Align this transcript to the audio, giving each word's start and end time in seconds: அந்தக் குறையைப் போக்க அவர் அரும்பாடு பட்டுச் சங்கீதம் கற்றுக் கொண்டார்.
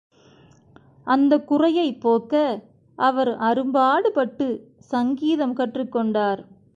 அந்தக் 1.07 1.47
குறையைப் 1.47 2.01
போக்க 2.01 2.33
அவர் 2.97 3.37
அரும்பாடு 3.39 4.11
பட்டுச் 4.11 4.61
சங்கீதம் 4.91 5.53
கற்றுக் 5.53 5.91
கொண்டார். 5.91 6.41